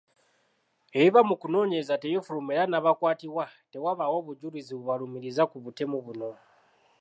Ebiva 0.99 1.21
mu 1.29 1.35
kunoonyereza 1.41 1.95
tebifuluma 2.01 2.51
era 2.55 2.65
n’abakwatibwa 2.69 3.45
tewabaawo 3.71 4.17
bujulizi 4.27 4.71
bubalumiriza 4.77 5.43
ku 5.51 5.57
butemu 5.63 5.97
buno. 6.05 6.29